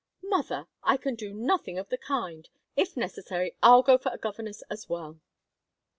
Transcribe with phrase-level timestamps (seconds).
[0.23, 2.49] "Mother, I can do nothing of the kind.
[2.75, 5.19] If necessary, I'll go for a governess as well."